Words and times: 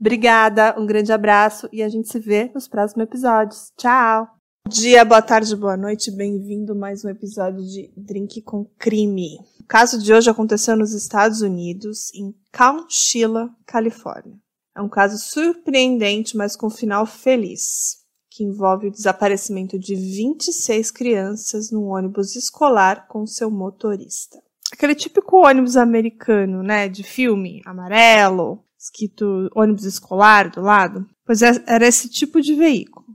Obrigada, 0.00 0.78
um 0.78 0.86
grande 0.86 1.12
abraço 1.12 1.68
e 1.72 1.82
a 1.82 1.88
gente 1.88 2.08
se 2.08 2.20
vê 2.20 2.50
nos 2.54 2.68
próximos 2.68 3.02
episódios. 3.02 3.72
Tchau! 3.76 4.28
Bom 4.64 4.70
dia, 4.70 5.04
boa 5.04 5.20
tarde, 5.20 5.56
boa 5.56 5.76
noite, 5.76 6.12
bem-vindo 6.12 6.72
a 6.72 6.76
mais 6.76 7.04
um 7.04 7.08
episódio 7.08 7.64
de 7.64 7.90
Drink 7.96 8.42
com 8.42 8.64
Crime. 8.78 9.38
O 9.60 9.64
caso 9.64 10.00
de 10.00 10.14
hoje 10.14 10.30
aconteceu 10.30 10.76
nos 10.76 10.92
Estados 10.92 11.40
Unidos, 11.40 12.14
em 12.14 12.32
Couchila, 12.56 13.50
Califórnia. 13.66 14.36
É 14.76 14.80
um 14.80 14.88
caso 14.88 15.18
surpreendente, 15.18 16.36
mas 16.36 16.54
com 16.54 16.70
final 16.70 17.04
feliz, 17.04 17.96
que 18.30 18.44
envolve 18.44 18.86
o 18.86 18.92
desaparecimento 18.92 19.76
de 19.76 19.96
26 19.96 20.92
crianças 20.92 21.72
num 21.72 21.88
ônibus 21.88 22.36
escolar 22.36 23.08
com 23.08 23.26
seu 23.26 23.50
motorista. 23.50 24.40
Aquele 24.72 24.94
típico 24.94 25.44
ônibus 25.44 25.76
americano, 25.76 26.62
né, 26.62 26.88
de 26.88 27.02
filme, 27.02 27.62
amarelo, 27.66 28.62
escrito 28.78 29.50
ônibus 29.54 29.84
escolar 29.84 30.50
do 30.50 30.60
lado, 30.60 31.06
pois 31.26 31.42
é, 31.42 31.62
era 31.66 31.86
esse 31.86 32.08
tipo 32.08 32.40
de 32.40 32.54
veículo. 32.54 33.06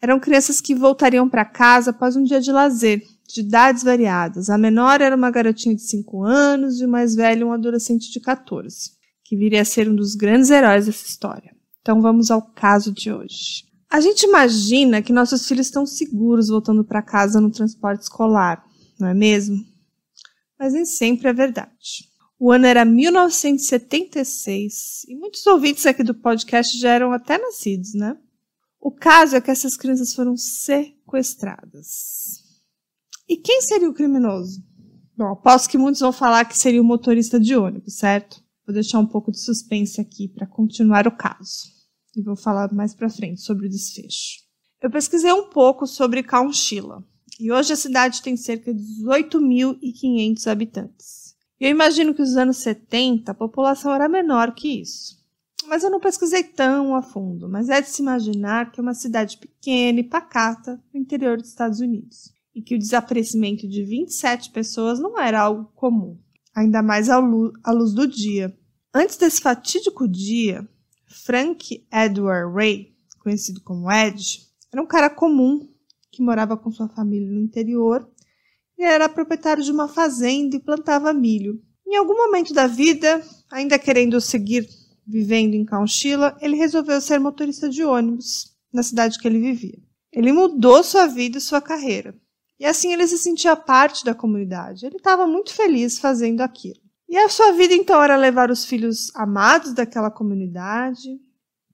Eram 0.00 0.18
crianças 0.18 0.60
que 0.60 0.74
voltariam 0.74 1.28
para 1.28 1.44
casa 1.44 1.90
após 1.90 2.16
um 2.16 2.24
dia 2.24 2.40
de 2.40 2.50
lazer, 2.50 3.02
de 3.28 3.40
idades 3.40 3.84
variadas. 3.84 4.50
A 4.50 4.58
menor 4.58 5.00
era 5.00 5.14
uma 5.14 5.30
garotinha 5.30 5.76
de 5.76 5.82
5 5.82 6.24
anos 6.24 6.80
e 6.80 6.84
o 6.84 6.88
mais 6.88 7.14
velho 7.14 7.46
um 7.46 7.52
adolescente 7.52 8.10
de 8.10 8.18
14, 8.18 8.90
que 9.24 9.36
viria 9.36 9.62
a 9.62 9.64
ser 9.64 9.88
um 9.88 9.94
dos 9.94 10.16
grandes 10.16 10.50
heróis 10.50 10.86
dessa 10.86 11.06
história. 11.06 11.54
Então 11.80 12.02
vamos 12.02 12.30
ao 12.30 12.42
caso 12.42 12.92
de 12.92 13.12
hoje. 13.12 13.64
A 13.88 14.00
gente 14.00 14.24
imagina 14.24 15.02
que 15.02 15.12
nossos 15.12 15.46
filhos 15.46 15.66
estão 15.66 15.86
seguros 15.86 16.48
voltando 16.48 16.82
para 16.82 17.02
casa 17.02 17.40
no 17.40 17.50
transporte 17.50 18.02
escolar, 18.02 18.64
não 18.98 19.08
é 19.08 19.14
mesmo? 19.14 19.64
Mas 20.58 20.72
nem 20.72 20.84
sempre 20.84 21.28
é 21.28 21.32
verdade. 21.32 22.11
O 22.44 22.50
ano 22.50 22.66
era 22.66 22.84
1976 22.84 25.04
e 25.06 25.14
muitos 25.14 25.46
ouvintes 25.46 25.86
aqui 25.86 26.02
do 26.02 26.12
podcast 26.12 26.76
já 26.76 26.90
eram 26.90 27.12
até 27.12 27.38
nascidos, 27.38 27.94
né? 27.94 28.18
O 28.80 28.90
caso 28.90 29.36
é 29.36 29.40
que 29.40 29.48
essas 29.48 29.76
crianças 29.76 30.12
foram 30.12 30.36
sequestradas. 30.36 32.42
E 33.28 33.36
quem 33.36 33.62
seria 33.62 33.88
o 33.88 33.94
criminoso? 33.94 34.60
Bom, 35.16 35.28
aposto 35.28 35.70
que 35.70 35.78
muitos 35.78 36.00
vão 36.00 36.12
falar 36.12 36.44
que 36.44 36.58
seria 36.58 36.82
o 36.82 36.84
motorista 36.84 37.38
de 37.38 37.54
ônibus, 37.54 37.94
certo? 37.94 38.42
Vou 38.66 38.74
deixar 38.74 38.98
um 38.98 39.06
pouco 39.06 39.30
de 39.30 39.38
suspense 39.38 40.00
aqui 40.00 40.26
para 40.26 40.44
continuar 40.44 41.06
o 41.06 41.16
caso. 41.16 41.70
E 42.16 42.22
vou 42.24 42.34
falar 42.34 42.72
mais 42.72 42.92
para 42.92 43.08
frente 43.08 43.40
sobre 43.40 43.68
o 43.68 43.70
desfecho. 43.70 44.40
Eu 44.82 44.90
pesquisei 44.90 45.32
um 45.32 45.48
pouco 45.48 45.86
sobre 45.86 46.24
Couchila. 46.24 47.04
E 47.38 47.52
hoje 47.52 47.72
a 47.72 47.76
cidade 47.76 48.20
tem 48.20 48.36
cerca 48.36 48.74
de 48.74 48.82
18.500 48.82 50.50
habitantes. 50.50 51.21
Eu 51.62 51.70
imagino 51.70 52.12
que 52.12 52.20
nos 52.20 52.36
anos 52.36 52.56
70 52.56 53.30
a 53.30 53.34
população 53.36 53.94
era 53.94 54.08
menor 54.08 54.52
que 54.52 54.80
isso. 54.80 55.16
Mas 55.68 55.84
eu 55.84 55.90
não 55.90 56.00
pesquisei 56.00 56.42
tão 56.42 56.96
a 56.96 57.02
fundo, 57.02 57.48
mas 57.48 57.68
é 57.68 57.80
de 57.80 57.88
se 57.88 58.02
imaginar 58.02 58.72
que 58.72 58.80
é 58.80 58.82
uma 58.82 58.94
cidade 58.94 59.38
pequena 59.38 60.00
e 60.00 60.02
pacata 60.02 60.82
no 60.92 60.98
interior 60.98 61.36
dos 61.36 61.50
Estados 61.50 61.78
Unidos, 61.78 62.32
e 62.52 62.60
que 62.60 62.74
o 62.74 62.78
desaparecimento 62.78 63.68
de 63.68 63.84
27 63.84 64.50
pessoas 64.50 64.98
não 64.98 65.16
era 65.16 65.40
algo 65.40 65.70
comum, 65.76 66.18
ainda 66.52 66.82
mais 66.82 67.08
à 67.08 67.18
luz, 67.18 67.52
do 67.94 68.08
dia. 68.08 68.52
Antes 68.92 69.16
desse 69.16 69.40
fatídico 69.40 70.08
dia, 70.08 70.68
Frank 71.06 71.86
Edward 71.92 72.52
Ray, 72.52 72.92
conhecido 73.20 73.60
como 73.60 73.88
Ed, 73.88 74.48
era 74.72 74.82
um 74.82 74.86
cara 74.86 75.08
comum 75.08 75.68
que 76.10 76.24
morava 76.24 76.56
com 76.56 76.72
sua 76.72 76.88
família 76.88 77.30
no 77.30 77.38
interior 77.38 78.10
ele 78.84 78.92
era 78.92 79.08
proprietário 79.08 79.62
de 79.62 79.70
uma 79.70 79.88
fazenda 79.88 80.56
e 80.56 80.60
plantava 80.60 81.12
milho. 81.12 81.62
Em 81.86 81.96
algum 81.96 82.16
momento 82.16 82.52
da 82.52 82.66
vida, 82.66 83.24
ainda 83.50 83.78
querendo 83.78 84.20
seguir 84.20 84.68
vivendo 85.06 85.54
em 85.54 85.64
Couchila, 85.64 86.36
ele 86.40 86.56
resolveu 86.56 87.00
ser 87.00 87.20
motorista 87.20 87.68
de 87.68 87.84
ônibus 87.84 88.56
na 88.72 88.82
cidade 88.82 89.18
que 89.18 89.28
ele 89.28 89.38
vivia. 89.38 89.78
Ele 90.12 90.32
mudou 90.32 90.82
sua 90.82 91.06
vida 91.06 91.38
e 91.38 91.40
sua 91.40 91.60
carreira. 91.60 92.14
E 92.58 92.66
assim 92.66 92.92
ele 92.92 93.06
se 93.06 93.18
sentia 93.18 93.56
parte 93.56 94.04
da 94.04 94.14
comunidade. 94.14 94.86
Ele 94.86 94.96
estava 94.96 95.26
muito 95.26 95.54
feliz 95.54 95.98
fazendo 95.98 96.40
aquilo. 96.40 96.80
E 97.08 97.16
a 97.16 97.28
sua 97.28 97.52
vida 97.52 97.74
então 97.74 98.02
era 98.02 98.16
levar 98.16 98.50
os 98.50 98.64
filhos 98.64 99.14
amados 99.14 99.74
daquela 99.74 100.10
comunidade 100.10 101.20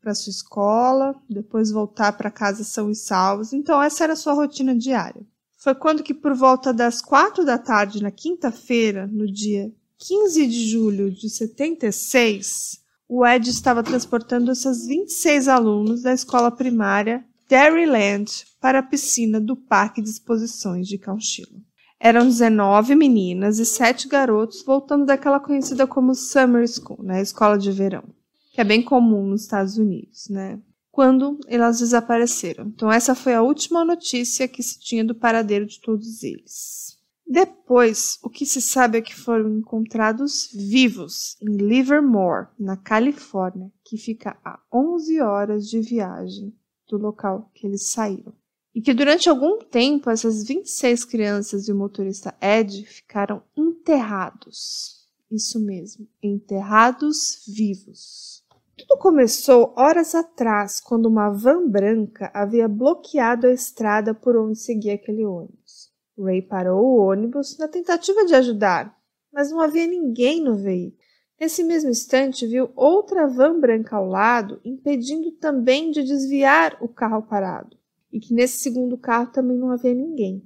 para 0.00 0.14
sua 0.14 0.30
escola, 0.30 1.14
depois 1.28 1.70
voltar 1.70 2.12
para 2.12 2.30
casa 2.30 2.64
são 2.64 2.90
e 2.90 2.94
salvos. 2.94 3.52
Então 3.52 3.82
essa 3.82 4.04
era 4.04 4.14
a 4.14 4.16
sua 4.16 4.32
rotina 4.32 4.74
diária 4.74 5.24
foi 5.58 5.74
quando 5.74 6.04
que 6.04 6.14
por 6.14 6.34
volta 6.34 6.72
das 6.72 7.02
quatro 7.02 7.44
da 7.44 7.58
tarde 7.58 8.02
na 8.02 8.12
quinta-feira, 8.12 9.08
no 9.08 9.30
dia 9.30 9.72
15 9.98 10.46
de 10.46 10.68
julho 10.70 11.10
de 11.10 11.28
76, 11.28 12.78
o 13.08 13.26
Ed 13.26 13.50
estava 13.50 13.82
transportando 13.82 14.54
seus 14.54 14.86
26 14.86 15.48
alunos 15.48 16.02
da 16.02 16.12
escola 16.12 16.50
primária 16.52 17.24
Dairyland 17.48 18.30
para 18.60 18.78
a 18.78 18.82
piscina 18.82 19.40
do 19.40 19.56
Parque 19.56 20.00
de 20.00 20.08
Exposições 20.08 20.86
de 20.86 20.96
Couchila. 20.96 21.58
Eram 21.98 22.26
19 22.26 22.94
meninas 22.94 23.58
e 23.58 23.66
7 23.66 24.06
garotos 24.06 24.62
voltando 24.62 25.06
daquela 25.06 25.40
conhecida 25.40 25.86
como 25.86 26.14
Summer 26.14 26.68
School, 26.68 27.02
né, 27.02 27.20
escola 27.20 27.58
de 27.58 27.72
verão, 27.72 28.04
que 28.52 28.60
é 28.60 28.64
bem 28.64 28.80
comum 28.80 29.26
nos 29.26 29.42
Estados 29.42 29.76
Unidos, 29.76 30.28
né? 30.28 30.60
Quando 30.98 31.38
elas 31.46 31.78
desapareceram. 31.78 32.66
Então, 32.74 32.90
essa 32.90 33.14
foi 33.14 33.32
a 33.32 33.40
última 33.40 33.84
notícia 33.84 34.48
que 34.48 34.64
se 34.64 34.80
tinha 34.80 35.04
do 35.04 35.14
paradeiro 35.14 35.64
de 35.64 35.80
todos 35.80 36.24
eles. 36.24 36.98
Depois, 37.24 38.18
o 38.20 38.28
que 38.28 38.44
se 38.44 38.60
sabe 38.60 38.98
é 38.98 39.00
que 39.00 39.14
foram 39.14 39.48
encontrados 39.48 40.50
vivos 40.52 41.36
em 41.40 41.56
Livermore, 41.56 42.48
na 42.58 42.76
Califórnia, 42.76 43.70
que 43.84 43.96
fica 43.96 44.36
a 44.44 44.58
11 44.74 45.20
horas 45.20 45.68
de 45.68 45.80
viagem 45.80 46.52
do 46.88 46.98
local 46.98 47.48
que 47.54 47.64
eles 47.64 47.90
saíram. 47.90 48.32
E 48.74 48.82
que 48.82 48.92
durante 48.92 49.28
algum 49.28 49.60
tempo 49.60 50.10
essas 50.10 50.42
26 50.42 51.04
crianças 51.04 51.68
e 51.68 51.72
o 51.72 51.76
motorista 51.76 52.34
Ed 52.42 52.84
ficaram 52.84 53.40
enterrados. 53.56 55.06
Isso 55.30 55.60
mesmo, 55.60 56.08
enterrados 56.20 57.44
vivos. 57.46 58.42
Tudo 58.88 59.00
começou 59.00 59.74
horas 59.76 60.14
atrás, 60.14 60.80
quando 60.80 61.10
uma 61.10 61.28
van 61.28 61.68
branca 61.68 62.30
havia 62.32 62.66
bloqueado 62.66 63.46
a 63.46 63.52
estrada 63.52 64.14
por 64.14 64.34
onde 64.34 64.58
seguia 64.58 64.94
aquele 64.94 65.26
ônibus. 65.26 65.92
Ray 66.18 66.40
parou 66.40 66.82
o 66.82 66.96
ônibus 66.96 67.58
na 67.58 67.68
tentativa 67.68 68.24
de 68.24 68.34
ajudar, 68.34 68.96
mas 69.30 69.50
não 69.50 69.60
havia 69.60 69.86
ninguém 69.86 70.42
no 70.42 70.56
veículo. 70.56 70.96
Nesse 71.38 71.62
mesmo 71.62 71.90
instante, 71.90 72.46
viu 72.46 72.70
outra 72.74 73.26
van 73.26 73.60
branca 73.60 73.94
ao 73.94 74.06
lado, 74.06 74.58
impedindo 74.64 75.32
também 75.32 75.90
de 75.90 76.02
desviar 76.02 76.78
o 76.80 76.88
carro 76.88 77.20
parado, 77.20 77.76
e 78.10 78.18
que 78.18 78.32
nesse 78.32 78.62
segundo 78.62 78.96
carro 78.96 79.30
também 79.30 79.58
não 79.58 79.70
havia 79.70 79.92
ninguém. 79.92 80.42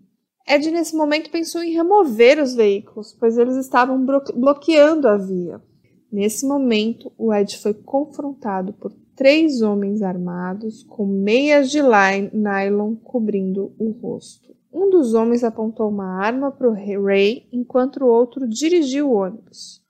Ed, 0.48 0.68
nesse 0.68 0.96
momento, 0.96 1.30
pensou 1.30 1.62
em 1.62 1.74
remover 1.74 2.42
os 2.42 2.54
veículos, 2.54 3.16
pois 3.18 3.38
eles 3.38 3.54
estavam 3.54 4.04
bloqueando 4.34 5.06
a 5.06 5.16
via. 5.16 5.62
Nesse 6.12 6.46
momento, 6.46 7.10
o 7.16 7.32
Ed 7.32 7.56
foi 7.56 7.72
confrontado 7.72 8.74
por 8.74 8.92
três 9.16 9.62
homens 9.62 10.02
armados 10.02 10.82
com 10.82 11.06
meias 11.06 11.70
de 11.70 11.80
nylon 11.80 12.96
cobrindo 12.96 13.74
o 13.78 13.92
rosto. 13.92 14.54
Um 14.70 14.90
dos 14.90 15.14
homens 15.14 15.42
apontou 15.42 15.88
uma 15.88 16.22
arma 16.22 16.52
para 16.52 16.68
o 16.68 16.74
Ray, 16.74 17.48
enquanto 17.50 18.04
o 18.04 18.06
outro 18.06 18.46
dirigiu 18.46 19.10
o 19.10 19.14
ônibus. 19.14 19.82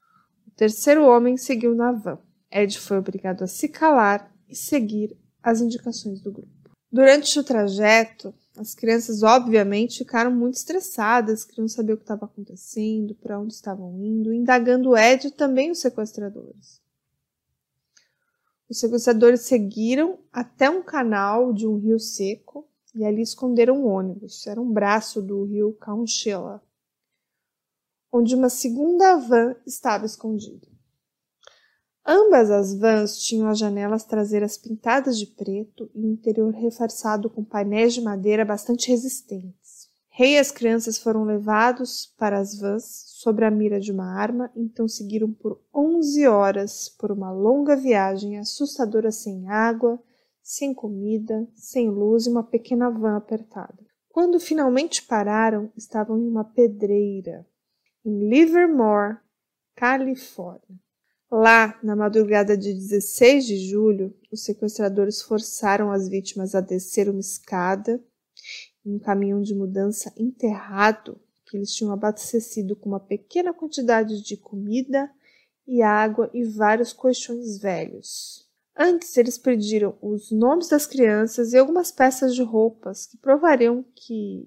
O 0.46 0.50
terceiro 0.52 1.04
homem 1.06 1.36
seguiu 1.36 1.74
na 1.74 1.90
van. 1.90 2.18
Ed 2.52 2.78
foi 2.78 2.98
obrigado 2.98 3.42
a 3.42 3.48
se 3.48 3.68
calar 3.68 4.32
e 4.48 4.54
seguir 4.54 5.16
as 5.42 5.60
indicações 5.60 6.20
do 6.20 6.30
grupo. 6.30 6.70
Durante 6.90 7.36
o 7.38 7.42
trajeto, 7.42 8.32
as 8.56 8.74
crianças, 8.74 9.22
obviamente, 9.22 9.98
ficaram 9.98 10.30
muito 10.30 10.54
estressadas, 10.54 11.44
queriam 11.44 11.68
saber 11.68 11.94
o 11.94 11.96
que 11.96 12.02
estava 12.02 12.26
acontecendo, 12.26 13.14
para 13.14 13.40
onde 13.40 13.54
estavam 13.54 13.98
indo, 14.04 14.32
indagando 14.32 14.96
Ed 14.96 15.28
e 15.28 15.30
também 15.30 15.70
os 15.70 15.80
sequestradores. 15.80 16.80
Os 18.68 18.78
sequestradores 18.78 19.42
seguiram 19.42 20.18
até 20.32 20.68
um 20.68 20.82
canal 20.82 21.52
de 21.52 21.66
um 21.66 21.78
rio 21.78 21.98
seco 21.98 22.68
e 22.94 23.04
ali 23.04 23.22
esconderam 23.22 23.82
um 23.82 23.86
ônibus. 23.86 24.46
Era 24.46 24.60
um 24.60 24.70
braço 24.70 25.22
do 25.22 25.44
rio 25.44 25.74
Couchila, 25.74 26.62
onde 28.10 28.34
uma 28.34 28.48
segunda 28.48 29.16
van 29.16 29.56
estava 29.66 30.04
escondida. 30.04 30.71
Ambas 32.04 32.50
as 32.50 32.74
vans 32.74 33.18
tinham 33.18 33.48
as 33.48 33.58
janelas 33.58 34.04
traseiras 34.04 34.58
pintadas 34.58 35.16
de 35.16 35.26
preto 35.26 35.88
e 35.94 36.04
o 36.04 36.10
interior 36.10 36.52
reforçado 36.52 37.30
com 37.30 37.44
painéis 37.44 37.94
de 37.94 38.00
madeira 38.00 38.44
bastante 38.44 38.88
resistentes. 38.88 39.88
Rei 40.14 40.34
e 40.34 40.38
as 40.38 40.50
crianças 40.50 40.98
foram 40.98 41.24
levados 41.24 42.12
para 42.18 42.38
as 42.38 42.58
vans 42.58 43.04
sobre 43.06 43.44
a 43.44 43.50
mira 43.50 43.80
de 43.80 43.92
uma 43.92 44.12
arma, 44.12 44.50
então 44.54 44.86
seguiram 44.86 45.32
por 45.32 45.62
11 45.74 46.26
horas 46.26 46.88
por 46.88 47.12
uma 47.12 47.32
longa 47.32 47.76
viagem 47.76 48.36
assustadora 48.36 49.10
sem 49.10 49.48
água, 49.48 49.98
sem 50.42 50.74
comida, 50.74 51.48
sem 51.54 51.88
luz 51.88 52.26
e 52.26 52.30
uma 52.30 52.42
pequena 52.42 52.90
van 52.90 53.16
apertada. 53.16 53.78
Quando 54.08 54.38
finalmente 54.38 55.02
pararam, 55.02 55.72
estavam 55.76 56.18
em 56.18 56.28
uma 56.28 56.44
pedreira, 56.44 57.46
em 58.04 58.28
Livermore, 58.28 59.16
Califórnia. 59.74 60.78
Lá, 61.34 61.80
na 61.82 61.96
madrugada 61.96 62.58
de 62.58 62.74
16 62.74 63.46
de 63.46 63.56
julho, 63.56 64.14
os 64.30 64.44
sequestradores 64.44 65.22
forçaram 65.22 65.90
as 65.90 66.06
vítimas 66.06 66.54
a 66.54 66.60
descer 66.60 67.08
uma 67.08 67.20
escada 67.20 67.98
em 68.84 68.96
um 68.96 68.98
caminhão 68.98 69.40
de 69.40 69.54
mudança 69.54 70.12
enterrado 70.14 71.18
que 71.46 71.56
eles 71.56 71.74
tinham 71.74 71.90
abastecido 71.90 72.76
com 72.76 72.90
uma 72.90 73.00
pequena 73.00 73.54
quantidade 73.54 74.20
de 74.20 74.36
comida 74.36 75.10
e 75.66 75.80
água 75.80 76.28
e 76.34 76.44
vários 76.44 76.92
colchões 76.92 77.58
velhos. 77.58 78.46
Antes, 78.76 79.16
eles 79.16 79.38
pediram 79.38 79.96
os 80.02 80.30
nomes 80.30 80.68
das 80.68 80.86
crianças 80.86 81.54
e 81.54 81.56
algumas 81.56 81.90
peças 81.90 82.34
de 82.34 82.42
roupas 82.42 83.06
que 83.06 83.16
provariam 83.16 83.82
que 83.94 84.46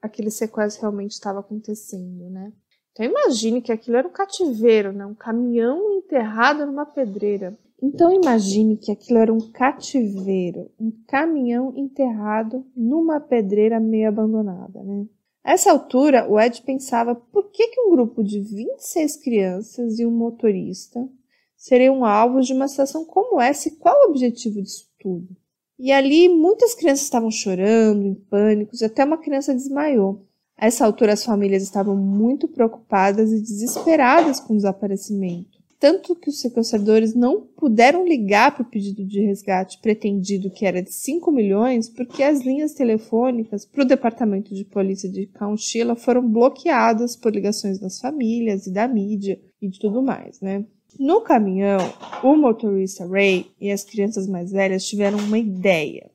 aquele 0.00 0.30
sequestro 0.30 0.82
realmente 0.82 1.10
estava 1.10 1.40
acontecendo, 1.40 2.30
né? 2.30 2.52
Então 3.00 3.10
imagine 3.10 3.62
que 3.62 3.72
aquilo 3.72 3.96
era 3.96 4.06
um 4.06 4.10
cativeiro, 4.10 4.92
né? 4.92 5.06
um 5.06 5.14
caminhão 5.14 5.90
enterrado 5.94 6.66
numa 6.66 6.84
pedreira. 6.84 7.58
Então 7.82 8.12
imagine 8.12 8.76
que 8.76 8.92
aquilo 8.92 9.18
era 9.18 9.32
um 9.32 9.40
cativeiro, 9.40 10.70
um 10.78 10.92
caminhão 11.06 11.72
enterrado 11.74 12.62
numa 12.76 13.18
pedreira 13.18 13.80
meio 13.80 14.08
abandonada, 14.08 14.82
né? 14.82 15.06
A 15.42 15.52
essa 15.52 15.72
altura, 15.72 16.30
o 16.30 16.38
Ed 16.38 16.60
pensava 16.60 17.14
por 17.14 17.50
que, 17.50 17.68
que 17.68 17.80
um 17.80 17.90
grupo 17.90 18.22
de 18.22 18.38
26 18.38 19.16
crianças 19.16 19.98
e 19.98 20.04
um 20.04 20.10
motorista 20.10 21.08
seriam 21.56 22.04
alvos 22.04 22.46
de 22.46 22.52
uma 22.52 22.68
situação 22.68 23.06
como 23.06 23.40
essa 23.40 23.68
e 23.68 23.76
qual 23.76 23.96
o 24.02 24.10
objetivo 24.10 24.60
disso 24.60 24.86
tudo. 24.98 25.34
E 25.78 25.90
ali 25.90 26.28
muitas 26.28 26.74
crianças 26.74 27.04
estavam 27.04 27.30
chorando, 27.30 28.04
em 28.04 28.14
pânico, 28.14 28.76
e 28.78 28.84
até 28.84 29.02
uma 29.02 29.16
criança 29.16 29.54
desmaiou. 29.54 30.26
A 30.60 30.66
essa 30.66 30.84
altura, 30.84 31.14
as 31.14 31.24
famílias 31.24 31.62
estavam 31.62 31.96
muito 31.96 32.46
preocupadas 32.46 33.32
e 33.32 33.40
desesperadas 33.40 34.38
com 34.38 34.52
o 34.52 34.56
desaparecimento. 34.56 35.58
Tanto 35.78 36.14
que 36.14 36.28
os 36.28 36.38
sequestradores 36.38 37.14
não 37.14 37.40
puderam 37.40 38.06
ligar 38.06 38.54
para 38.54 38.60
o 38.60 38.68
pedido 38.68 39.02
de 39.02 39.22
resgate 39.22 39.78
pretendido, 39.80 40.50
que 40.50 40.66
era 40.66 40.82
de 40.82 40.92
5 40.92 41.32
milhões, 41.32 41.88
porque 41.88 42.22
as 42.22 42.42
linhas 42.42 42.74
telefônicas 42.74 43.64
para 43.64 43.84
o 43.84 43.86
departamento 43.86 44.54
de 44.54 44.62
polícia 44.66 45.08
de 45.08 45.26
Couchila 45.28 45.96
foram 45.96 46.28
bloqueadas 46.28 47.16
por 47.16 47.32
ligações 47.32 47.78
das 47.78 47.98
famílias 47.98 48.66
e 48.66 48.70
da 48.70 48.86
mídia 48.86 49.40
e 49.62 49.68
de 49.70 49.78
tudo 49.78 50.02
mais, 50.02 50.42
né? 50.42 50.66
No 50.98 51.22
caminhão, 51.22 51.78
o 52.22 52.36
motorista 52.36 53.06
Ray 53.06 53.50
e 53.58 53.70
as 53.70 53.82
crianças 53.82 54.26
mais 54.26 54.52
velhas 54.52 54.84
tiveram 54.84 55.16
uma 55.16 55.38
ideia 55.38 56.10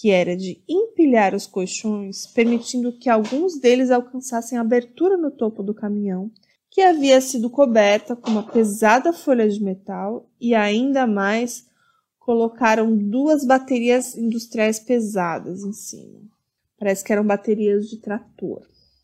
que 0.00 0.08
era 0.08 0.34
de 0.34 0.62
empilhar 0.66 1.34
os 1.34 1.46
colchões, 1.46 2.26
permitindo 2.26 2.90
que 2.90 3.10
alguns 3.10 3.60
deles 3.60 3.90
alcançassem 3.90 4.56
abertura 4.56 5.14
no 5.18 5.30
topo 5.30 5.62
do 5.62 5.74
caminhão, 5.74 6.30
que 6.70 6.80
havia 6.80 7.20
sido 7.20 7.50
coberta 7.50 8.16
com 8.16 8.30
uma 8.30 8.50
pesada 8.50 9.12
folha 9.12 9.46
de 9.46 9.62
metal 9.62 10.26
e 10.40 10.54
ainda 10.54 11.06
mais 11.06 11.66
colocaram 12.18 12.96
duas 12.96 13.44
baterias 13.44 14.16
industriais 14.16 14.80
pesadas 14.80 15.64
em 15.64 15.72
cima. 15.74 16.22
Parece 16.78 17.04
que 17.04 17.12
eram 17.12 17.26
baterias 17.26 17.86
de 17.90 17.98
trator. 17.98 18.62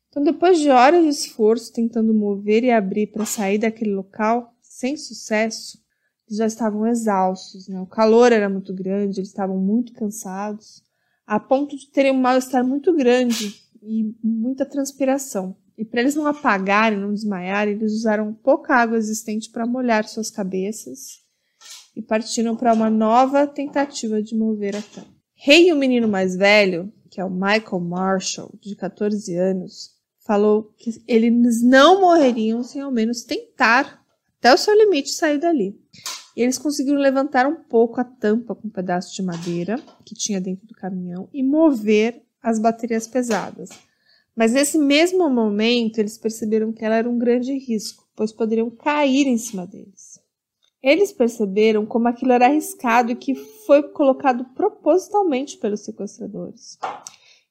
Então, 0.08 0.22
depois 0.22 0.58
de 0.58 0.70
horas 0.70 1.02
de 1.02 1.10
esforço 1.10 1.74
tentando 1.74 2.14
mover 2.14 2.64
e 2.64 2.70
abrir 2.70 3.08
para 3.08 3.26
sair 3.26 3.58
daquele 3.58 3.94
local, 3.94 4.54
sem 4.62 4.96
sucesso, 4.96 5.78
eles 6.26 6.38
já 6.38 6.46
estavam 6.46 6.86
exaustos, 6.86 7.68
né? 7.68 7.78
O 7.82 7.86
calor 7.86 8.32
era 8.32 8.48
muito 8.48 8.72
grande, 8.72 9.20
eles 9.20 9.28
estavam 9.28 9.58
muito 9.58 9.92
cansados 9.92 10.85
a 11.26 11.40
ponto 11.40 11.76
de 11.76 11.90
terem 11.90 12.12
um 12.12 12.20
mal-estar 12.20 12.64
muito 12.64 12.94
grande 12.94 13.60
e 13.82 14.14
muita 14.22 14.64
transpiração. 14.64 15.56
E 15.76 15.84
para 15.84 16.00
eles 16.00 16.14
não 16.14 16.26
apagarem, 16.26 16.98
não 16.98 17.12
desmaiarem, 17.12 17.74
eles 17.74 17.92
usaram 17.92 18.32
pouca 18.32 18.74
água 18.74 18.96
existente 18.96 19.50
para 19.50 19.66
molhar 19.66 20.08
suas 20.08 20.30
cabeças 20.30 21.20
e 21.94 22.00
partiram 22.00 22.56
para 22.56 22.72
uma 22.72 22.88
nova 22.88 23.46
tentativa 23.46 24.22
de 24.22 24.34
mover 24.34 24.76
a 24.76 24.82
cama. 24.82 25.08
Rei 25.34 25.68
e 25.68 25.72
o 25.72 25.76
menino 25.76 26.08
mais 26.08 26.36
velho, 26.36 26.92
que 27.10 27.20
é 27.20 27.24
o 27.24 27.30
Michael 27.30 27.80
Marshall, 27.80 28.54
de 28.60 28.74
14 28.74 29.34
anos, 29.36 29.90
falou 30.26 30.74
que 30.76 31.02
eles 31.06 31.62
não 31.62 32.00
morreriam 32.00 32.62
sem 32.62 32.80
ao 32.80 32.90
menos 32.90 33.22
tentar 33.22 34.02
até 34.38 34.52
o 34.52 34.58
seu 34.58 34.74
limite 34.74 35.10
sair 35.10 35.38
dali. 35.38 35.78
E 36.36 36.42
eles 36.42 36.58
conseguiram 36.58 36.98
levantar 36.98 37.46
um 37.46 37.56
pouco 37.56 37.98
a 37.98 38.04
tampa 38.04 38.54
com 38.54 38.68
um 38.68 38.70
pedaço 38.70 39.14
de 39.14 39.22
madeira 39.22 39.80
que 40.04 40.14
tinha 40.14 40.40
dentro 40.40 40.66
do 40.66 40.74
caminhão 40.74 41.28
e 41.32 41.42
mover 41.42 42.22
as 42.42 42.58
baterias 42.58 43.06
pesadas. 43.06 43.70
Mas 44.36 44.52
nesse 44.52 44.78
mesmo 44.78 45.30
momento, 45.30 45.98
eles 45.98 46.18
perceberam 46.18 46.70
que 46.70 46.84
ela 46.84 46.96
era 46.96 47.08
um 47.08 47.18
grande 47.18 47.56
risco, 47.56 48.06
pois 48.14 48.32
poderiam 48.32 48.68
cair 48.68 49.26
em 49.26 49.38
cima 49.38 49.66
deles. 49.66 50.20
Eles 50.82 51.10
perceberam 51.10 51.86
como 51.86 52.06
aquilo 52.06 52.32
era 52.32 52.46
arriscado 52.46 53.10
e 53.10 53.16
que 53.16 53.34
foi 53.34 53.82
colocado 53.82 54.44
propositalmente 54.54 55.56
pelos 55.56 55.80
sequestradores. 55.80 56.78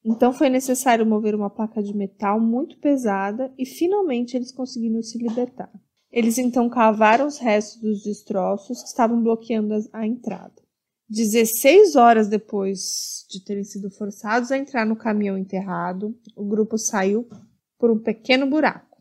Então 0.06 0.32
foi 0.32 0.48
necessário 0.48 1.04
mover 1.04 1.34
uma 1.34 1.50
placa 1.50 1.82
de 1.82 1.98
metal 1.98 2.40
muito 2.40 2.78
pesada 2.78 3.52
e 3.58 3.66
finalmente 3.66 4.38
eles 4.38 4.52
conseguiram 4.52 5.02
se 5.02 5.18
libertar. 5.18 5.72
Eles 6.12 6.38
então 6.38 6.70
cavaram 6.70 7.28
os 7.28 7.38
restos 7.38 7.82
dos 7.82 8.04
destroços 8.04 8.82
que 8.82 8.88
estavam 8.88 9.22
bloqueando 9.22 9.74
a 9.92 10.06
entrada. 10.06 10.54
16 11.10 11.96
horas 11.96 12.28
depois 12.28 13.26
de 13.30 13.44
terem 13.44 13.64
sido 13.64 13.92
forçados 13.92 14.52
a 14.52 14.58
entrar 14.58 14.86
no 14.86 14.96
caminhão 14.96 15.38
enterrado, 15.38 16.18
o 16.36 16.44
grupo 16.44 16.78
saiu 16.78 17.28
por 17.78 17.92
um 17.92 18.00
pequeno 18.00 18.48
buraco. 18.48 18.98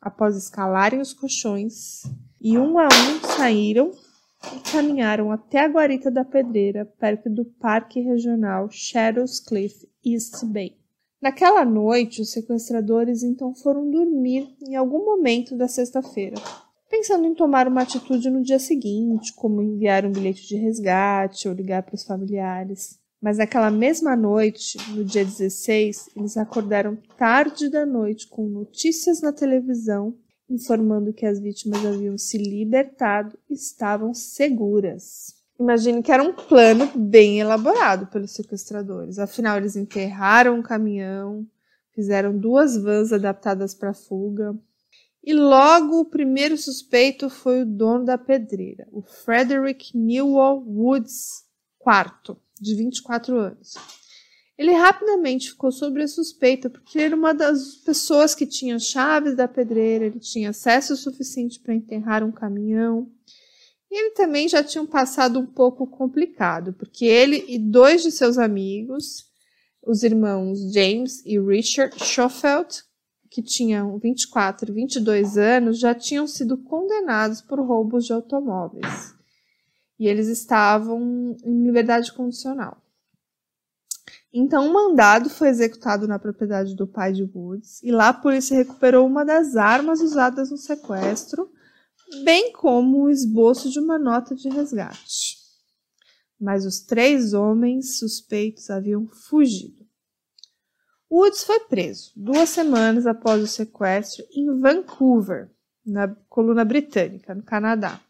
Após 0.00 0.36
escalarem 0.36 1.00
os 1.00 1.12
colchões, 1.12 2.02
e 2.40 2.58
um 2.58 2.78
a 2.78 2.86
um 2.86 3.36
saíram 3.36 3.92
e 4.56 4.72
caminharam 4.72 5.30
até 5.30 5.60
a 5.60 5.68
guarita 5.68 6.10
da 6.10 6.24
pedreira, 6.24 6.84
perto 6.84 7.30
do 7.30 7.44
Parque 7.44 8.00
Regional 8.00 8.68
Shadows 8.70 9.38
Cliff 9.38 9.88
East 10.04 10.44
Bay. 10.46 10.81
Naquela 11.22 11.64
noite, 11.64 12.20
os 12.20 12.32
sequestradores 12.32 13.22
então 13.22 13.54
foram 13.54 13.88
dormir 13.88 14.56
em 14.60 14.74
algum 14.74 15.04
momento 15.04 15.56
da 15.56 15.68
sexta-feira, 15.68 16.34
pensando 16.90 17.24
em 17.24 17.32
tomar 17.32 17.68
uma 17.68 17.82
atitude 17.82 18.28
no 18.28 18.42
dia 18.42 18.58
seguinte, 18.58 19.32
como 19.32 19.62
enviar 19.62 20.04
um 20.04 20.10
bilhete 20.10 20.48
de 20.48 20.56
resgate 20.56 21.46
ou 21.46 21.54
ligar 21.54 21.84
para 21.84 21.94
os 21.94 22.02
familiares. 22.02 22.98
Mas 23.20 23.38
naquela 23.38 23.70
mesma 23.70 24.16
noite, 24.16 24.76
no 24.90 25.04
dia 25.04 25.24
16, 25.24 26.10
eles 26.16 26.36
acordaram 26.36 26.98
tarde 27.16 27.68
da 27.68 27.86
noite 27.86 28.26
com 28.26 28.48
notícias 28.48 29.20
na 29.20 29.32
televisão 29.32 30.16
informando 30.50 31.12
que 31.12 31.24
as 31.24 31.38
vítimas 31.38 31.86
haviam 31.86 32.18
se 32.18 32.36
libertado 32.36 33.38
e 33.48 33.54
estavam 33.54 34.12
seguras. 34.12 35.41
Imagine 35.58 36.02
que 36.02 36.10
era 36.10 36.22
um 36.22 36.32
plano 36.32 36.90
bem 36.94 37.40
elaborado 37.40 38.06
pelos 38.06 38.32
sequestradores. 38.32 39.18
Afinal, 39.18 39.56
eles 39.56 39.76
enterraram 39.76 40.56
um 40.56 40.62
caminhão, 40.62 41.46
fizeram 41.94 42.36
duas 42.36 42.76
vans 42.76 43.12
adaptadas 43.12 43.74
para 43.74 43.94
fuga. 43.94 44.56
E 45.24 45.32
logo 45.32 46.00
o 46.00 46.04
primeiro 46.04 46.56
suspeito 46.56 47.30
foi 47.30 47.62
o 47.62 47.66
dono 47.66 48.04
da 48.04 48.18
pedreira, 48.18 48.88
o 48.90 49.02
Frederick 49.02 49.96
Newell 49.96 50.64
Woods 50.66 51.44
IV, 51.86 52.36
de 52.60 52.74
24 52.74 53.38
anos. 53.38 53.74
Ele 54.58 54.72
rapidamente 54.72 55.50
ficou 55.50 55.70
sob 55.70 56.02
a 56.02 56.08
suspeita 56.08 56.68
porque 56.68 56.98
ele 56.98 57.06
era 57.06 57.16
uma 57.16 57.32
das 57.32 57.76
pessoas 57.76 58.34
que 58.34 58.46
tinha 58.46 58.78
chaves 58.78 59.36
da 59.36 59.46
pedreira, 59.46 60.06
ele 60.06 60.18
tinha 60.18 60.50
acesso 60.50 60.96
suficiente 60.96 61.60
para 61.60 61.74
enterrar 61.74 62.24
um 62.24 62.32
caminhão 62.32 63.08
ele 63.94 64.10
também 64.12 64.48
já 64.48 64.62
tinha 64.64 64.82
um 64.82 64.86
passado 64.86 65.38
um 65.38 65.46
pouco 65.46 65.86
complicado, 65.86 66.72
porque 66.72 67.04
ele 67.04 67.44
e 67.48 67.58
dois 67.58 68.02
de 68.02 68.10
seus 68.10 68.38
amigos, 68.38 69.26
os 69.86 70.02
irmãos 70.02 70.72
James 70.72 71.22
e 71.26 71.38
Richard 71.38 71.94
Schofield, 72.02 72.84
que 73.30 73.42
tinham 73.42 73.98
24 73.98 74.70
e 74.70 74.74
22 74.74 75.36
anos, 75.36 75.78
já 75.78 75.94
tinham 75.94 76.26
sido 76.26 76.56
condenados 76.56 77.40
por 77.40 77.60
roubos 77.60 78.06
de 78.06 78.12
automóveis. 78.12 79.14
E 79.98 80.06
eles 80.06 80.28
estavam 80.28 81.36
em 81.44 81.64
liberdade 81.64 82.12
condicional. 82.12 82.82
Então, 84.32 84.66
um 84.66 84.72
mandado 84.72 85.28
foi 85.28 85.48
executado 85.48 86.08
na 86.08 86.18
propriedade 86.18 86.74
do 86.74 86.86
pai 86.86 87.12
de 87.12 87.24
Woods, 87.24 87.82
e 87.82 87.90
lá 87.90 88.08
a 88.08 88.14
polícia 88.14 88.56
recuperou 88.56 89.06
uma 89.06 89.24
das 89.24 89.56
armas 89.56 90.00
usadas 90.00 90.50
no 90.50 90.56
sequestro 90.56 91.50
bem 92.24 92.52
como 92.52 93.04
o 93.04 93.10
esboço 93.10 93.70
de 93.70 93.78
uma 93.78 93.98
nota 93.98 94.34
de 94.34 94.48
resgate. 94.48 95.38
Mas 96.40 96.66
os 96.66 96.80
três 96.80 97.32
homens 97.32 97.98
suspeitos 97.98 98.70
haviam 98.70 99.06
fugido. 99.06 99.86
Woods 101.10 101.44
foi 101.44 101.60
preso 101.60 102.12
duas 102.16 102.48
semanas 102.48 103.06
após 103.06 103.42
o 103.42 103.46
sequestro 103.46 104.24
em 104.32 104.58
Vancouver, 104.58 105.50
na 105.84 106.08
coluna 106.28 106.64
britânica, 106.64 107.34
no 107.34 107.42
Canadá. 107.42 108.00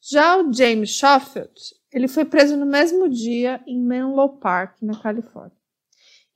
Já 0.00 0.36
o 0.36 0.52
James 0.52 0.90
Schofield, 0.90 1.54
ele 1.92 2.08
foi 2.08 2.24
preso 2.24 2.56
no 2.56 2.66
mesmo 2.66 3.08
dia 3.08 3.62
em 3.66 3.80
Menlo 3.80 4.38
Park, 4.38 4.82
na 4.82 4.98
Califórnia. 5.00 5.56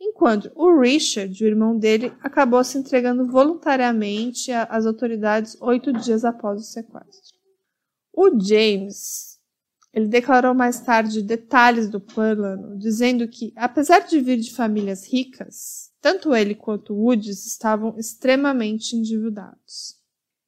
Enquanto 0.01 0.51
o 0.55 0.81
Richard, 0.81 1.45
o 1.45 1.47
irmão 1.47 1.77
dele, 1.77 2.13
acabou 2.23 2.65
se 2.65 2.79
entregando 2.79 3.27
voluntariamente 3.27 4.51
às 4.51 4.87
autoridades 4.87 5.57
oito 5.61 5.93
dias 5.93 6.25
após 6.25 6.61
o 6.61 6.65
sequestro. 6.65 7.39
O 8.13 8.31
James, 8.41 9.39
ele 9.93 10.09
declarou 10.09 10.55
mais 10.55 10.81
tarde 10.81 11.23
detalhes 11.23 11.89
do 11.91 12.01
plano, 12.01 12.79
dizendo 12.79 13.29
que, 13.29 13.53
apesar 13.55 14.01
de 14.01 14.21
vir 14.21 14.39
de 14.39 14.55
famílias 14.55 15.07
ricas, 15.07 15.91
tanto 16.01 16.35
ele 16.35 16.55
quanto 16.55 16.95
Woods 16.95 17.47
estavam 17.47 17.99
extremamente 17.99 18.97
endividados. 18.97 19.99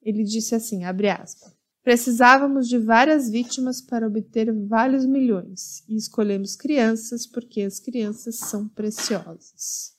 Ele 0.00 0.24
disse 0.24 0.54
assim, 0.54 0.84
abre 0.84 1.10
aspas, 1.10 1.54
Precisávamos 1.82 2.68
de 2.68 2.78
várias 2.78 3.28
vítimas 3.28 3.80
para 3.80 4.06
obter 4.06 4.52
vários 4.68 5.04
milhões, 5.04 5.82
e 5.88 5.96
escolhemos 5.96 6.54
crianças 6.54 7.26
porque 7.26 7.62
as 7.62 7.80
crianças 7.80 8.38
são 8.38 8.68
preciosas. 8.68 9.92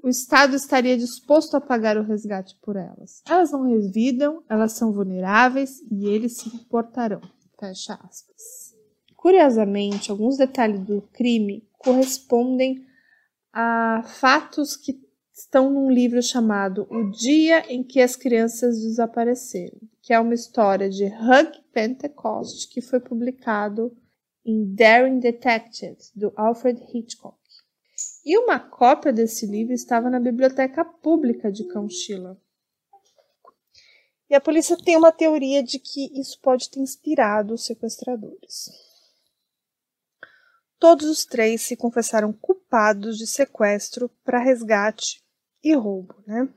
O 0.00 0.08
Estado 0.08 0.54
estaria 0.54 0.96
disposto 0.96 1.56
a 1.56 1.60
pagar 1.60 1.96
o 1.96 2.04
resgate 2.04 2.56
por 2.62 2.76
elas. 2.76 3.22
Elas 3.28 3.50
não 3.50 3.64
revidam, 3.64 4.40
elas 4.48 4.72
são 4.72 4.92
vulneráveis 4.92 5.80
e 5.90 6.06
eles 6.06 6.36
se 6.36 6.48
importarão. 6.48 7.20
Fecha 7.58 7.94
aspas. 7.94 8.76
Curiosamente, 9.16 10.12
alguns 10.12 10.36
detalhes 10.36 10.80
do 10.84 11.02
crime 11.12 11.68
correspondem 11.76 12.86
a 13.52 14.04
fatos 14.04 14.76
que 14.76 15.00
estão 15.34 15.70
num 15.70 15.90
livro 15.90 16.22
chamado 16.22 16.86
O 16.88 17.10
Dia 17.10 17.64
em 17.72 17.82
que 17.82 18.00
as 18.00 18.14
Crianças 18.14 18.80
Desapareceram, 18.80 19.80
que 20.06 20.12
é 20.12 20.20
uma 20.20 20.34
história 20.34 20.88
de 20.88 21.04
Hugh 21.04 21.64
Pentecost 21.72 22.68
que 22.68 22.80
foi 22.80 23.00
publicado 23.00 23.92
em 24.44 24.72
Daring 24.72 25.18
Detective, 25.18 25.98
do 26.14 26.32
Alfred 26.36 26.80
Hitchcock. 26.94 27.36
E 28.24 28.38
uma 28.38 28.60
cópia 28.60 29.12
desse 29.12 29.46
livro 29.46 29.74
estava 29.74 30.08
na 30.08 30.20
biblioteca 30.20 30.84
pública 30.84 31.50
de 31.50 31.66
Conchila. 31.72 32.40
E 34.30 34.34
a 34.36 34.40
polícia 34.40 34.76
tem 34.76 34.96
uma 34.96 35.10
teoria 35.10 35.60
de 35.60 35.80
que 35.80 36.20
isso 36.20 36.38
pode 36.40 36.70
ter 36.70 36.78
inspirado 36.78 37.54
os 37.54 37.64
sequestradores. 37.64 38.70
Todos 40.78 41.08
os 41.08 41.24
três 41.24 41.62
se 41.62 41.76
confessaram 41.76 42.32
culpados 42.32 43.18
de 43.18 43.26
sequestro 43.26 44.08
para 44.22 44.38
resgate 44.38 45.20
e 45.64 45.74
roubo, 45.74 46.14
né? 46.24 46.48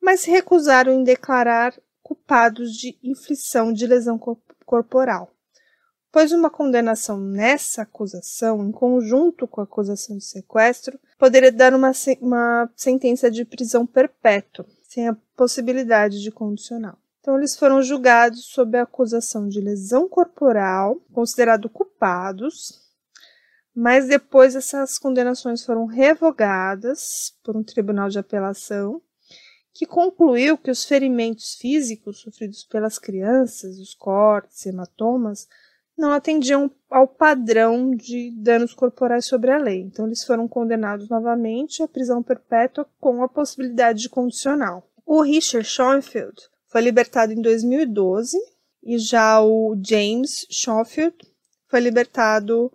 Mas 0.00 0.20
se 0.20 0.30
recusaram 0.30 0.92
em 0.92 1.02
declarar 1.02 1.76
culpados 2.06 2.72
de 2.72 2.96
inflição 3.02 3.72
de 3.72 3.84
lesão 3.84 4.16
corporal, 4.64 5.28
pois 6.12 6.30
uma 6.30 6.48
condenação 6.48 7.18
nessa 7.18 7.82
acusação, 7.82 8.64
em 8.64 8.70
conjunto 8.70 9.44
com 9.48 9.60
a 9.60 9.64
acusação 9.64 10.16
de 10.16 10.24
sequestro, 10.24 11.00
poderia 11.18 11.50
dar 11.50 11.74
uma, 11.74 11.90
uma 12.20 12.70
sentença 12.76 13.28
de 13.28 13.44
prisão 13.44 13.84
perpétua, 13.84 14.64
sem 14.88 15.08
a 15.08 15.16
possibilidade 15.34 16.22
de 16.22 16.30
condicional. 16.30 16.96
Então, 17.20 17.36
eles 17.36 17.56
foram 17.56 17.82
julgados 17.82 18.44
sob 18.44 18.78
a 18.78 18.82
acusação 18.82 19.48
de 19.48 19.60
lesão 19.60 20.08
corporal, 20.08 21.00
considerados 21.12 21.68
culpados, 21.72 22.86
mas 23.74 24.06
depois 24.06 24.54
essas 24.54 24.96
condenações 24.96 25.64
foram 25.64 25.86
revogadas 25.86 27.34
por 27.42 27.56
um 27.56 27.64
tribunal 27.64 28.08
de 28.08 28.20
apelação, 28.20 29.02
que 29.76 29.84
concluiu 29.84 30.56
que 30.56 30.70
os 30.70 30.84
ferimentos 30.84 31.54
físicos 31.54 32.20
sofridos 32.20 32.64
pelas 32.64 32.98
crianças, 32.98 33.78
os 33.78 33.94
cortes, 33.94 34.64
hematomas, 34.64 35.46
não 35.96 36.12
atendiam 36.12 36.70
ao 36.90 37.06
padrão 37.06 37.94
de 37.94 38.30
danos 38.30 38.74
corporais 38.74 39.26
sobre 39.26 39.50
a 39.50 39.58
lei. 39.58 39.80
Então, 39.80 40.06
eles 40.06 40.24
foram 40.24 40.48
condenados 40.48 41.08
novamente 41.08 41.82
à 41.82 41.88
prisão 41.88 42.22
perpétua 42.22 42.86
com 43.00 43.22
a 43.22 43.28
possibilidade 43.28 44.02
de 44.02 44.08
condicional. 44.08 44.88
O 45.04 45.20
Richard 45.20 45.66
Schoenfield 45.66 46.36
foi 46.66 46.80
libertado 46.80 47.32
em 47.32 47.40
2012 47.40 48.36
e 48.82 48.98
já 48.98 49.40
o 49.42 49.76
James 49.82 50.46
Schoenfield 50.50 51.16
foi 51.68 51.80
libertado 51.80 52.72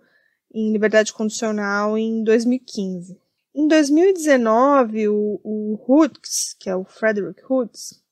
em 0.52 0.72
liberdade 0.72 1.12
condicional 1.12 1.96
em 1.96 2.22
2015. 2.22 3.21
Em 3.54 3.68
2019, 3.68 5.08
o, 5.08 5.38
o 5.44 5.78
Hoods, 5.86 6.56
que 6.58 6.70
é 6.70 6.76
o 6.76 6.84
Frederick 6.84 7.42
Hoods, 7.44 8.02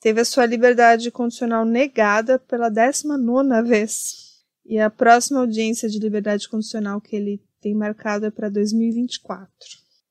teve 0.00 0.22
a 0.22 0.24
sua 0.24 0.46
liberdade 0.46 1.10
condicional 1.10 1.66
negada 1.66 2.38
pela 2.38 2.70
19 2.70 3.68
vez. 3.68 4.14
E 4.64 4.78
a 4.78 4.88
próxima 4.88 5.40
audiência 5.40 5.90
de 5.90 5.98
liberdade 5.98 6.48
condicional 6.48 7.02
que 7.02 7.14
ele 7.14 7.42
tem 7.60 7.74
marcado 7.74 8.24
é 8.24 8.30
para 8.30 8.48
2024. 8.48 9.50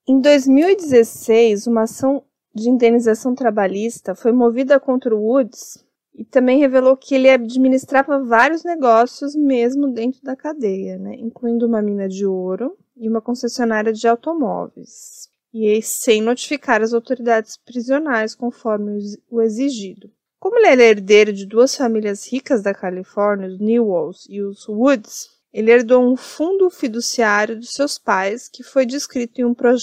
Em 0.08 0.20
2016, 0.20 1.66
uma 1.66 1.82
ação 1.82 2.22
de 2.54 2.70
indenização 2.70 3.34
trabalhista 3.34 4.14
foi 4.14 4.30
movida 4.30 4.78
contra 4.78 5.14
o 5.14 5.20
Woods 5.20 5.84
e 6.14 6.24
também 6.24 6.60
revelou 6.60 6.96
que 6.96 7.16
ele 7.16 7.28
administrava 7.28 8.22
vários 8.22 8.62
negócios 8.62 9.34
mesmo 9.34 9.92
dentro 9.92 10.22
da 10.22 10.36
cadeia, 10.36 10.96
né, 10.98 11.16
incluindo 11.16 11.66
uma 11.66 11.82
mina 11.82 12.08
de 12.08 12.24
ouro 12.24 12.78
e 12.96 13.08
uma 13.08 13.20
concessionária 13.20 13.92
de 13.92 14.08
automóveis, 14.08 15.28
e 15.52 15.80
sem 15.82 16.22
notificar 16.22 16.82
as 16.82 16.92
autoridades 16.92 17.56
prisionais 17.56 18.34
conforme 18.34 18.98
o 19.30 19.40
exigido. 19.42 20.10
Como 20.38 20.58
ele 20.58 20.66
era 20.66 20.82
herdeiro 20.82 21.32
de 21.32 21.46
duas 21.46 21.76
famílias 21.76 22.30
ricas 22.30 22.62
da 22.62 22.74
Califórnia, 22.74 23.48
os 23.48 23.58
Newells 23.58 24.26
e 24.28 24.42
os 24.42 24.68
Woods, 24.68 25.28
ele 25.52 25.70
herdou 25.70 26.04
um 26.04 26.16
fundo 26.16 26.68
fiduciário 26.68 27.56
dos 27.56 27.70
seus 27.72 27.98
pais 27.98 28.48
que 28.48 28.62
foi 28.62 28.84
descrito 28.84 29.40
em 29.40 29.44
um, 29.44 29.54
pro 29.54 29.74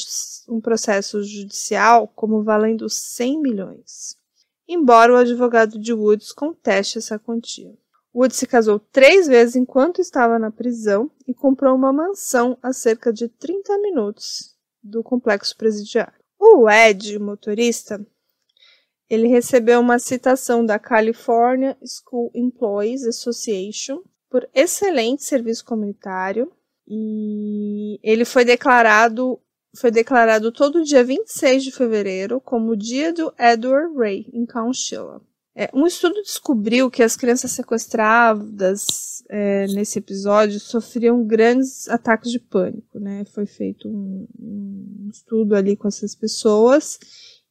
um 0.49 0.61
processo 0.61 1.23
judicial 1.23 2.07
como 2.07 2.43
valendo 2.43 2.89
100 2.89 3.41
milhões 3.41 4.23
embora 4.67 5.13
o 5.13 5.17
advogado 5.17 5.79
de 5.79 5.93
Woods 5.93 6.31
conteste 6.31 6.97
essa 6.97 7.19
quantia. 7.19 7.73
Woods 8.13 8.37
se 8.37 8.45
casou 8.45 8.79
três 8.79 9.27
vezes 9.27 9.55
enquanto 9.55 9.99
estava 9.99 10.37
na 10.37 10.51
prisão 10.51 11.09
e 11.27 11.33
comprou 11.33 11.75
uma 11.75 11.91
mansão 11.91 12.57
a 12.61 12.71
cerca 12.71 13.11
de 13.11 13.27
30 13.27 13.77
minutos 13.79 14.55
do 14.83 15.01
complexo 15.01 15.57
presidiário. 15.57 16.13
O 16.39 16.69
Ed, 16.69 17.17
motorista, 17.17 18.05
ele 19.09 19.27
recebeu 19.27 19.79
uma 19.79 19.97
citação 19.97 20.65
da 20.65 20.77
California 20.77 21.77
School 21.83 22.31
Employees 22.35 23.03
Association 23.05 24.01
por 24.29 24.47
excelente 24.53 25.23
serviço 25.23 25.65
comunitário 25.65 26.51
e 26.87 27.99
ele 28.03 28.25
foi 28.25 28.43
declarado 28.43 29.39
foi 29.75 29.89
declarado 29.89 30.51
todo 30.51 30.83
dia 30.83 31.03
26 31.03 31.63
de 31.63 31.71
fevereiro 31.71 32.39
como 32.39 32.71
o 32.71 32.77
dia 32.77 33.11
do 33.11 33.33
Edward 33.39 33.97
Ray, 33.97 34.29
em 34.31 34.45
Counchilla. 34.45 35.19
É, 35.55 35.69
um 35.73 35.85
estudo 35.85 36.15
descobriu 36.23 36.89
que 36.89 37.03
as 37.03 37.15
crianças 37.15 37.51
sequestradas 37.51 39.23
é, 39.29 39.67
nesse 39.67 39.99
episódio 39.99 40.59
sofriam 40.59 41.23
grandes 41.23 41.87
ataques 41.89 42.31
de 42.31 42.39
pânico. 42.39 42.99
Né? 42.99 43.23
Foi 43.25 43.45
feito 43.45 43.87
um, 43.87 44.27
um 44.39 45.09
estudo 45.11 45.55
ali 45.55 45.75
com 45.75 45.87
essas 45.87 46.15
pessoas 46.15 46.99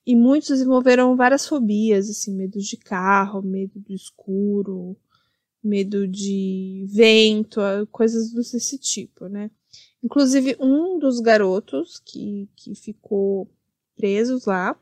e 0.04 0.16
muitos 0.16 0.48
desenvolveram 0.48 1.16
várias 1.16 1.46
fobias, 1.46 2.10
assim, 2.10 2.34
medo 2.34 2.58
de 2.58 2.76
carro, 2.76 3.40
medo 3.40 3.78
do 3.78 3.94
escuro, 3.94 4.96
medo 5.62 6.08
de 6.08 6.84
vento, 6.88 7.60
coisas 7.92 8.32
desse 8.32 8.78
tipo, 8.78 9.28
né? 9.28 9.48
Inclusive, 10.02 10.56
um 10.58 10.98
dos 10.98 11.20
garotos 11.20 12.00
que, 12.04 12.48
que 12.56 12.74
ficou 12.74 13.48
presos 13.96 14.44
lá 14.44 14.76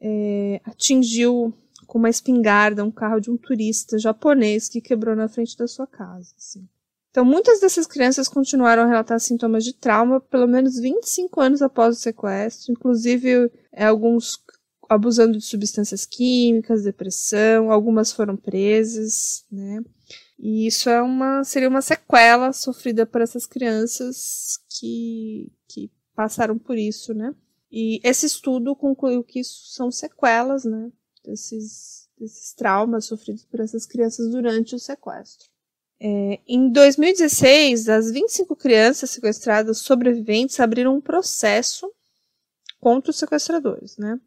é, 0.00 0.60
atingiu 0.64 1.54
com 1.84 1.98
uma 1.98 2.10
espingarda 2.10 2.84
um 2.84 2.90
carro 2.90 3.20
de 3.20 3.30
um 3.30 3.36
turista 3.36 3.98
japonês 3.98 4.68
que 4.68 4.80
quebrou 4.80 5.14
na 5.14 5.28
frente 5.28 5.56
da 5.56 5.66
sua 5.66 5.86
casa. 5.86 6.32
Assim. 6.36 6.68
Então, 7.10 7.24
muitas 7.24 7.60
dessas 7.60 7.86
crianças 7.86 8.28
continuaram 8.28 8.82
a 8.82 8.86
relatar 8.86 9.20
sintomas 9.20 9.62
de 9.62 9.72
trauma 9.72 10.20
pelo 10.20 10.48
menos 10.48 10.78
25 10.80 11.40
anos 11.40 11.62
após 11.62 11.96
o 11.96 12.00
sequestro, 12.00 12.72
inclusive 12.72 13.50
é, 13.72 13.84
alguns 13.84 14.42
abusando 14.88 15.38
de 15.38 15.44
substâncias 15.44 16.04
químicas, 16.04 16.82
depressão, 16.82 17.70
algumas 17.70 18.12
foram 18.12 18.36
presas, 18.36 19.44
né? 19.50 19.80
E 20.38 20.66
isso 20.66 20.90
é 20.90 21.00
uma, 21.00 21.44
seria 21.44 21.68
uma 21.68 21.80
sequela 21.80 22.52
sofrida 22.52 23.06
por 23.06 23.20
essas 23.20 23.46
crianças 23.46 24.58
que, 24.68 25.52
que 25.68 25.90
passaram 26.14 26.58
por 26.58 26.76
isso, 26.76 27.14
né? 27.14 27.34
E 27.70 28.00
esse 28.04 28.26
estudo 28.26 28.74
concluiu 28.76 29.24
que 29.24 29.40
isso 29.40 29.72
são 29.72 29.90
sequelas, 29.90 30.64
né? 30.64 30.90
Desses, 31.24 32.08
desses 32.18 32.52
traumas 32.52 33.06
sofridos 33.06 33.44
por 33.44 33.60
essas 33.60 33.86
crianças 33.86 34.30
durante 34.30 34.74
o 34.74 34.78
sequestro. 34.78 35.48
É, 36.00 36.40
em 36.46 36.70
2016, 36.70 37.88
as 37.88 38.10
25 38.10 38.54
crianças 38.54 39.10
sequestradas 39.10 39.78
sobreviventes 39.78 40.60
abriram 40.60 40.96
um 40.96 41.00
processo 41.00 41.90
contra 42.78 43.10
os 43.10 43.16
sequestradores, 43.16 43.96
né? 43.96 44.20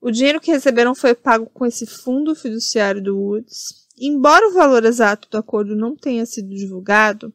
O 0.00 0.10
dinheiro 0.10 0.40
que 0.40 0.52
receberam 0.52 0.94
foi 0.94 1.14
pago 1.14 1.46
com 1.46 1.66
esse 1.66 1.84
fundo 1.84 2.34
fiduciário 2.34 3.02
do 3.02 3.18
Woods. 3.18 3.86
Embora 3.98 4.48
o 4.48 4.52
valor 4.52 4.84
exato 4.84 5.28
do 5.28 5.36
acordo 5.36 5.74
não 5.74 5.96
tenha 5.96 6.24
sido 6.24 6.48
divulgado, 6.48 7.34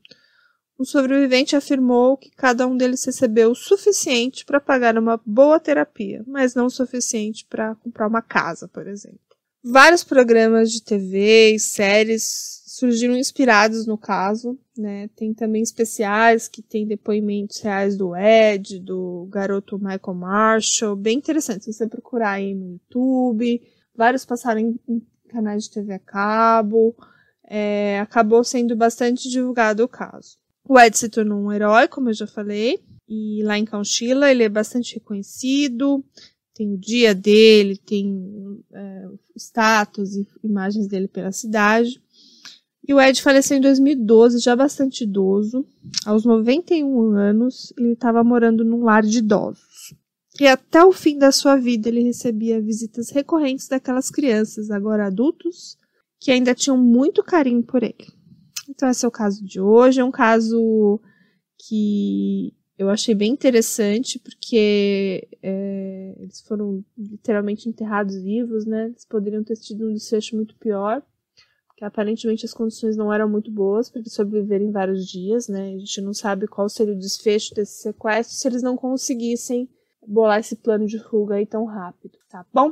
o 0.77 0.85
sobrevivente 0.85 1.55
afirmou 1.55 2.17
que 2.17 2.29
cada 2.31 2.67
um 2.67 2.75
deles 2.75 3.03
recebeu 3.03 3.51
o 3.51 3.55
suficiente 3.55 4.45
para 4.45 4.59
pagar 4.59 4.97
uma 4.97 5.19
boa 5.25 5.59
terapia, 5.59 6.23
mas 6.27 6.53
não 6.53 6.65
o 6.65 6.69
suficiente 6.69 7.45
para 7.49 7.75
comprar 7.75 8.07
uma 8.07 8.21
casa, 8.21 8.67
por 8.67 8.87
exemplo. 8.87 9.19
Vários 9.63 10.03
programas 10.03 10.71
de 10.71 10.83
TV 10.83 11.55
e 11.55 11.59
séries 11.59 12.61
surgiram 12.67 13.15
inspirados 13.15 13.87
no 13.87 13.97
caso, 13.97 14.59
né? 14.77 15.09
Tem 15.15 15.33
também 15.33 15.63
especiais 15.63 16.47
que 16.49 16.61
tem 16.61 16.85
depoimentos 16.85 17.61
reais 17.61 17.95
do 17.95 18.13
Ed, 18.15 18.79
do 18.79 19.27
garoto 19.31 19.79
Michael 19.79 20.13
Marshall, 20.13 20.95
bem 20.95 21.17
interessante. 21.17 21.65
Se 21.65 21.73
você 21.73 21.87
procurar 21.87 22.31
aí 22.31 22.53
no 22.53 22.73
YouTube, 22.73 23.61
vários 23.95 24.25
passaram 24.25 24.59
em, 24.59 24.79
em 24.87 25.01
canais 25.29 25.63
de 25.63 25.71
TV 25.71 25.93
a 25.93 25.99
cabo, 25.99 26.93
é, 27.47 27.99
acabou 28.01 28.43
sendo 28.43 28.75
bastante 28.75 29.29
divulgado 29.29 29.83
o 29.83 29.87
caso. 29.87 30.37
O 30.67 30.79
Ed 30.79 30.97
se 30.97 31.09
tornou 31.09 31.39
um 31.39 31.51
herói, 31.51 31.87
como 31.87 32.09
eu 32.09 32.13
já 32.13 32.25
falei, 32.25 32.79
e 33.07 33.43
lá 33.43 33.57
em 33.57 33.65
Conchila 33.65 34.31
ele 34.31 34.43
é 34.43 34.49
bastante 34.49 34.95
reconhecido, 34.95 36.03
tem 36.55 36.73
o 36.73 36.77
dia 36.77 37.13
dele, 37.13 37.77
tem 37.77 38.63
é, 38.73 39.07
status 39.37 40.15
e 40.15 40.27
imagens 40.43 40.87
dele 40.87 41.07
pela 41.07 41.31
cidade. 41.31 42.01
E 42.87 42.93
o 42.93 43.01
Ed 43.01 43.21
faleceu 43.21 43.57
em 43.57 43.61
2012, 43.61 44.39
já 44.39 44.55
bastante 44.55 45.03
idoso. 45.03 45.65
Aos 46.05 46.23
91 46.23 47.11
anos, 47.11 47.73
ele 47.77 47.93
estava 47.93 48.23
morando 48.23 48.63
num 48.63 48.83
lar 48.83 49.03
de 49.03 49.17
idosos. 49.19 49.93
E 50.39 50.47
até 50.47 50.83
o 50.83 50.91
fim 50.91 51.17
da 51.17 51.31
sua 51.31 51.55
vida, 51.55 51.89
ele 51.89 52.03
recebia 52.03 52.61
visitas 52.61 53.09
recorrentes 53.09 53.67
daquelas 53.67 54.09
crianças, 54.09 54.69
agora 54.69 55.07
adultos, 55.07 55.77
que 56.19 56.31
ainda 56.31 56.53
tinham 56.53 56.77
muito 56.77 57.23
carinho 57.23 57.63
por 57.63 57.83
ele. 57.83 58.13
Então, 58.69 58.89
esse 58.89 59.05
é 59.05 59.07
o 59.07 59.11
caso 59.11 59.43
de 59.43 59.59
hoje. 59.59 59.99
É 59.99 60.03
um 60.03 60.11
caso 60.11 60.99
que 61.57 62.53
eu 62.77 62.89
achei 62.89 63.15
bem 63.15 63.31
interessante, 63.31 64.19
porque 64.19 65.27
é, 65.41 66.15
eles 66.19 66.41
foram 66.41 66.83
literalmente 66.97 67.69
enterrados 67.69 68.15
vivos, 68.21 68.65
né? 68.65 68.87
Eles 68.87 69.05
poderiam 69.05 69.43
ter 69.43 69.55
tido 69.55 69.89
um 69.89 69.93
desfecho 69.93 70.35
muito 70.35 70.55
pior 70.57 71.01
que 71.75 71.83
aparentemente 71.83 72.45
as 72.45 72.53
condições 72.53 72.95
não 72.95 73.11
eram 73.11 73.27
muito 73.29 73.51
boas 73.51 73.89
para 73.89 73.99
eles 73.99 74.13
sobreviverem 74.13 74.71
vários 74.71 75.05
dias, 75.05 75.49
né? 75.49 75.73
A 75.73 75.77
gente 75.77 76.01
não 76.01 76.13
sabe 76.13 76.47
qual 76.47 76.69
seria 76.69 76.93
o 76.93 76.97
desfecho 76.97 77.53
desse 77.53 77.81
sequestro 77.81 78.35
se 78.35 78.47
eles 78.47 78.63
não 78.63 78.77
conseguissem 78.77 79.69
bolar 80.07 80.39
esse 80.39 80.55
plano 80.55 80.85
de 80.85 80.99
fuga 80.99 81.35
aí 81.35 81.45
tão 81.45 81.65
rápido, 81.65 82.17
tá 82.29 82.45
bom? 82.53 82.71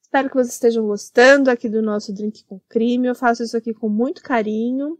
Espero 0.00 0.28
que 0.28 0.36
vocês 0.36 0.52
estejam 0.52 0.86
gostando 0.86 1.50
aqui 1.50 1.68
do 1.68 1.82
nosso 1.82 2.12
Drink 2.12 2.44
com 2.44 2.60
Crime. 2.68 3.08
Eu 3.08 3.16
faço 3.16 3.42
isso 3.42 3.56
aqui 3.56 3.74
com 3.74 3.88
muito 3.88 4.22
carinho 4.22 4.96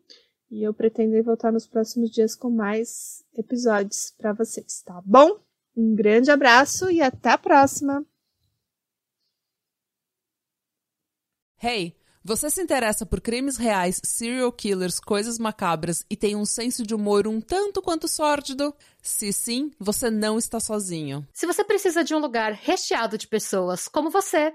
e 0.55 0.63
eu 0.63 0.73
pretendo 0.73 1.21
voltar 1.25 1.51
nos 1.51 1.67
próximos 1.67 2.13
dias 2.13 2.37
com 2.37 2.49
mais 2.49 3.25
episódios 3.37 4.15
para 4.17 4.33
vocês, 4.33 4.83
tá 4.83 5.03
bom? 5.05 5.41
Um 5.77 5.97
grande 5.97 6.31
abraço 6.31 6.89
e 6.89 7.03
até 7.03 7.31
a 7.31 7.39
próxima! 7.39 8.07
Hey! 11.61 11.97
Você 12.27 12.49
se 12.49 12.63
interessa 12.63 13.05
por 13.05 13.21
crimes 13.21 13.59
reais, 13.59 14.01
serial 14.03 14.51
killers, 14.51 14.99
coisas 14.99 15.39
macabras 15.39 16.07
e 16.09 16.17
tem 16.17 16.35
um 16.35 16.47
senso 16.47 16.83
de 16.83 16.95
humor 16.95 17.27
um 17.27 17.39
tanto 17.39 17.83
quanto 17.83 18.09
sórdido? 18.09 18.75
Se 19.03 19.31
sim, 19.31 19.71
você 19.79 20.09
não 20.11 20.39
está 20.39 20.59
sozinho. 20.59 21.27
Se 21.35 21.47
você 21.47 21.63
precisa 21.63 22.03
de 22.03 22.15
um 22.15 22.19
lugar 22.19 22.53
recheado 22.53 23.19
de 23.19 23.29
pessoas 23.29 23.89
como 23.89 24.09
você, 24.09 24.55